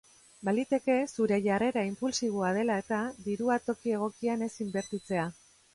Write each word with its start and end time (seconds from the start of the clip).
Baliteke 0.47 0.95
zure 1.09 1.37
jarrera 1.49 1.83
inpultsiboa 1.89 2.51
dela 2.59 2.81
eta, 2.85 3.03
dirua 3.29 3.63
toki 3.69 3.97
egokian 4.01 4.49
ez 4.49 4.53
inbertitzea. 4.69 5.33